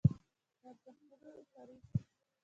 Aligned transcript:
د 0.03 0.03
ارزښتونو 0.67 1.15
توپير. 1.21 1.69